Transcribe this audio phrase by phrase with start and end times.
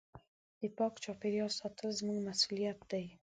[0.59, 3.05] د پاک چاپېریال ساتل زموږ مسؤلیت دی.